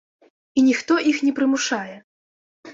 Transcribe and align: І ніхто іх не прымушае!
І 0.61 0.63
ніхто 0.69 0.97
іх 1.13 1.21
не 1.27 1.35
прымушае! 1.43 1.95